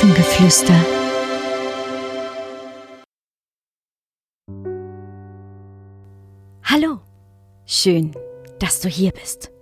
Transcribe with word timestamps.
Elfengeflüster. 0.00 0.72
Hallo, 6.62 7.00
schön, 7.66 8.12
dass 8.58 8.80
du 8.80 8.88
hier 8.88 9.10
bist. 9.10 9.52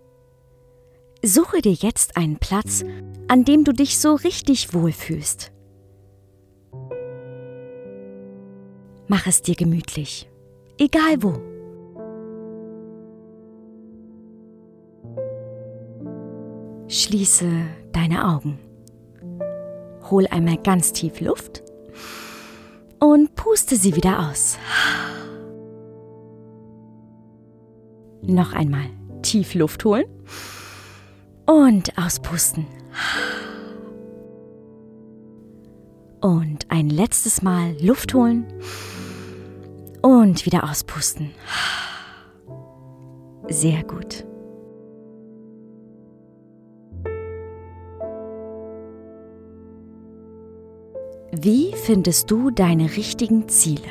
Suche 1.25 1.61
dir 1.61 1.73
jetzt 1.73 2.17
einen 2.17 2.37
Platz, 2.37 2.85
an 3.27 3.45
dem 3.45 3.65
du 3.65 3.73
dich 3.73 3.99
so 3.99 4.15
richtig 4.15 4.73
wohlfühlst. 4.73 5.51
Mach 9.09 9.27
es 9.27 9.43
dir 9.43 9.57
gemütlich, 9.57 10.31
egal 10.79 11.21
wo. 11.21 11.33
Schließe 16.87 17.49
deine 17.91 18.25
Augen. 18.25 18.68
Hol 20.11 20.27
einmal 20.29 20.57
ganz 20.59 20.93
tief 20.93 21.21
Luft 21.21 21.63
und 22.99 23.35
puste 23.35 23.77
sie 23.77 23.95
wieder 23.95 24.31
aus. 24.31 24.59
Noch 28.23 28.53
einmal 28.53 28.87
tief 29.23 29.55
Luft 29.55 29.85
holen 29.85 30.07
und 31.47 31.97
auspusten. 31.99 32.67
Und 36.21 36.67
ein 36.69 36.91
letztes 36.91 37.43
Mal 37.43 37.77
Luft 37.81 38.13
holen 38.15 38.47
und 40.03 40.45
wieder 40.47 40.65
auspusten. 40.65 41.31
Sehr 43.49 43.83
gut. 43.85 44.28
Wie 51.41 51.73
findest 51.73 52.33
du 52.33 52.51
deine 52.51 52.97
richtigen 52.97 53.49
Ziele? 53.49 53.87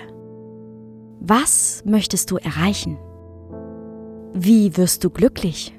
Was 1.22 1.82
möchtest 1.86 2.30
du 2.30 2.36
erreichen? 2.36 2.98
Wie 4.34 4.76
wirst 4.76 5.06
du 5.06 5.10
glücklich? 5.10 5.74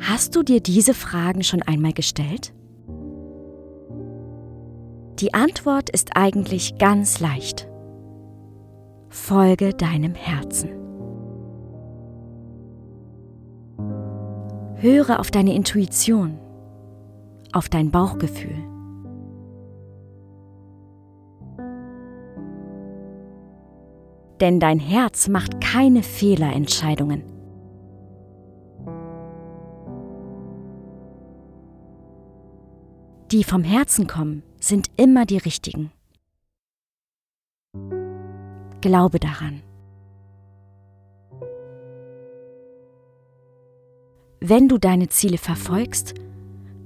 Hast 0.00 0.34
du 0.34 0.42
dir 0.42 0.60
diese 0.60 0.92
Fragen 0.92 1.44
schon 1.44 1.62
einmal 1.62 1.92
gestellt? 1.92 2.52
Die 5.20 5.34
Antwort 5.34 5.88
ist 5.88 6.16
eigentlich 6.16 6.76
ganz 6.78 7.20
leicht. 7.20 7.68
Folge 9.08 9.72
deinem 9.72 10.16
Herzen. 10.16 10.70
Höre 14.78 15.20
auf 15.20 15.30
deine 15.30 15.54
Intuition, 15.54 16.40
auf 17.52 17.68
dein 17.68 17.92
Bauchgefühl. 17.92 18.73
Denn 24.44 24.60
dein 24.60 24.78
Herz 24.78 25.28
macht 25.28 25.62
keine 25.62 26.02
Fehlerentscheidungen. 26.02 27.22
Die 33.32 33.42
vom 33.42 33.64
Herzen 33.64 34.06
kommen, 34.06 34.42
sind 34.60 34.90
immer 34.98 35.24
die 35.24 35.38
richtigen. 35.38 35.92
Glaube 38.82 39.18
daran. 39.18 39.62
Wenn 44.40 44.68
du 44.68 44.76
deine 44.76 45.08
Ziele 45.08 45.38
verfolgst, 45.38 46.12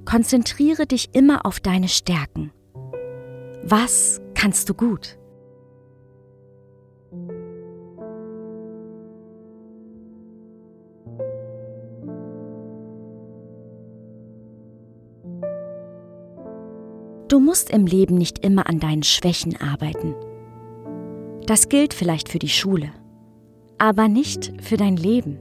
konzentriere 0.05 0.87
dich 0.87 1.13
immer 1.13 1.45
auf 1.45 1.59
deine 1.59 1.89
Stärken. 1.89 2.53
Was 3.65 4.23
kannst 4.35 4.69
du 4.69 4.75
gut? 4.75 5.18
Du 17.29 17.41
musst 17.41 17.69
im 17.71 17.87
Leben 17.87 18.17
nicht 18.17 18.45
immer 18.45 18.69
an 18.69 18.81
deinen 18.81 19.03
Schwächen 19.03 19.55
arbeiten. 19.61 20.15
Das 21.47 21.69
gilt 21.69 21.93
vielleicht 21.93 22.31
für 22.31 22.39
die 22.39 22.49
Schule, 22.49 22.91
aber 23.77 24.09
nicht 24.09 24.53
für 24.63 24.79
dein 24.79 24.97
Leben. 24.97 25.39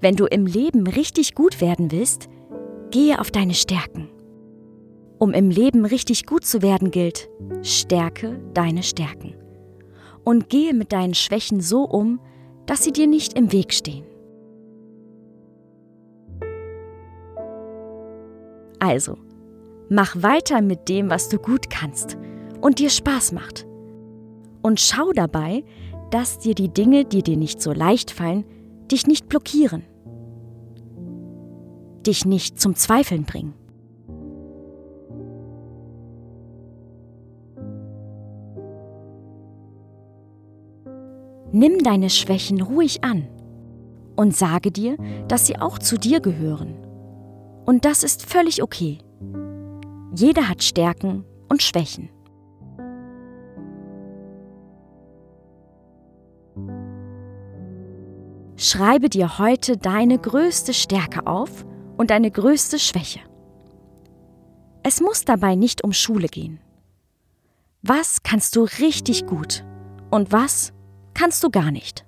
Wenn 0.00 0.16
du 0.16 0.26
im 0.26 0.46
Leben 0.46 0.86
richtig 0.86 1.34
gut 1.34 1.60
werden 1.60 1.90
willst, 1.90 2.28
gehe 2.90 3.20
auf 3.20 3.30
deine 3.30 3.54
Stärken. 3.54 4.08
Um 5.18 5.32
im 5.32 5.50
Leben 5.50 5.84
richtig 5.84 6.26
gut 6.26 6.44
zu 6.44 6.62
werden 6.62 6.90
gilt, 6.90 7.28
stärke 7.62 8.40
deine 8.54 8.82
Stärken. 8.82 9.34
Und 10.24 10.48
gehe 10.48 10.74
mit 10.74 10.92
deinen 10.92 11.14
Schwächen 11.14 11.60
so 11.60 11.82
um, 11.84 12.20
dass 12.66 12.84
sie 12.84 12.92
dir 12.92 13.08
nicht 13.08 13.34
im 13.34 13.50
Weg 13.52 13.72
stehen. 13.72 14.04
Also, 18.82 19.16
Mach 19.94 20.22
weiter 20.22 20.62
mit 20.62 20.88
dem, 20.88 21.10
was 21.10 21.28
du 21.28 21.36
gut 21.36 21.68
kannst 21.68 22.16
und 22.62 22.78
dir 22.78 22.88
Spaß 22.88 23.32
macht. 23.32 23.66
Und 24.62 24.80
schau 24.80 25.12
dabei, 25.12 25.64
dass 26.10 26.38
dir 26.38 26.54
die 26.54 26.70
Dinge, 26.70 27.04
die 27.04 27.22
dir 27.22 27.36
nicht 27.36 27.60
so 27.60 27.72
leicht 27.72 28.10
fallen, 28.10 28.46
dich 28.90 29.06
nicht 29.06 29.28
blockieren, 29.28 29.82
dich 32.06 32.24
nicht 32.24 32.58
zum 32.58 32.74
Zweifeln 32.74 33.24
bringen. 33.24 33.52
Nimm 41.52 41.80
deine 41.84 42.08
Schwächen 42.08 42.62
ruhig 42.62 43.04
an 43.04 43.28
und 44.16 44.34
sage 44.34 44.72
dir, 44.72 44.96
dass 45.28 45.46
sie 45.46 45.58
auch 45.58 45.78
zu 45.78 45.98
dir 45.98 46.20
gehören. 46.20 46.91
Und 47.64 47.84
das 47.84 48.02
ist 48.02 48.24
völlig 48.24 48.62
okay. 48.62 48.98
Jeder 50.14 50.48
hat 50.48 50.62
Stärken 50.62 51.24
und 51.48 51.62
Schwächen. 51.62 52.10
Schreibe 58.56 59.08
dir 59.08 59.38
heute 59.38 59.76
deine 59.76 60.18
größte 60.18 60.72
Stärke 60.72 61.26
auf 61.26 61.64
und 61.96 62.10
deine 62.10 62.30
größte 62.30 62.78
Schwäche. 62.78 63.20
Es 64.82 65.00
muss 65.00 65.24
dabei 65.24 65.54
nicht 65.54 65.84
um 65.84 65.92
Schule 65.92 66.28
gehen. 66.28 66.60
Was 67.82 68.22
kannst 68.22 68.54
du 68.56 68.64
richtig 68.80 69.26
gut 69.26 69.64
und 70.10 70.30
was 70.30 70.72
kannst 71.14 71.42
du 71.42 71.50
gar 71.50 71.70
nicht? 71.70 72.04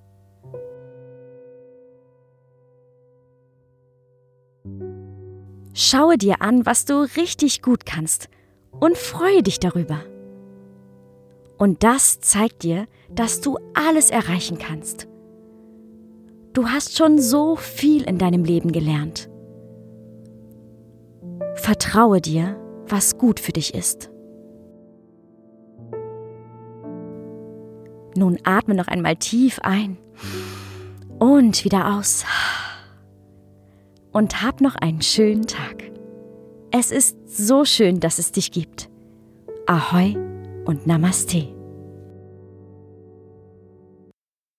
Schaue 5.77 6.17
dir 6.17 6.41
an, 6.41 6.65
was 6.67 6.85
du 6.85 7.03
richtig 7.17 7.61
gut 7.61 7.85
kannst 7.85 8.29
und 8.79 8.97
freue 8.97 9.43
dich 9.43 9.59
darüber. 9.59 9.99
Und 11.59 11.83
das 11.83 12.21
zeigt 12.21 12.63
dir, 12.63 12.87
dass 13.11 13.41
du 13.41 13.59
alles 13.75 14.11
erreichen 14.11 14.59
kannst. 14.59 15.09
Du 16.53 16.69
hast 16.69 16.97
schon 16.97 17.19
so 17.19 17.57
viel 17.57 18.05
in 18.05 18.19
deinem 18.19 18.45
Leben 18.45 18.71
gelernt. 18.71 19.29
Vertraue 21.57 22.21
dir, 22.21 22.57
was 22.87 23.19
gut 23.19 23.41
für 23.41 23.53
dich 23.53 23.75
ist. 23.75 24.11
Nun 28.17 28.39
atme 28.45 28.77
noch 28.77 28.87
einmal 28.87 29.17
tief 29.17 29.59
ein 29.65 29.97
und 31.19 31.65
wieder 31.65 31.97
aus 31.97 32.25
und 34.15 34.43
hab 34.43 34.63
noch 34.63 34.77
einen 34.77 35.03
schönen 35.03 35.47
Tag. 35.47 35.83
Es 36.71 36.91
ist 36.91 37.17
so 37.27 37.67
schön, 37.67 38.01
dass 38.01 38.19
es 38.19 38.33
dich 38.33 38.51
gibt. 38.51 38.89
Ahoi 39.67 40.17
und 40.65 40.87
Namaste. 40.87 41.54